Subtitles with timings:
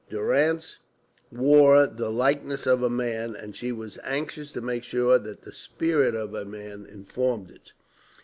[0.09, 0.79] Durrance
[1.31, 5.51] wore the likeness of a man, and she was anxious to make sure that the
[5.53, 7.71] spirit of a man informed it.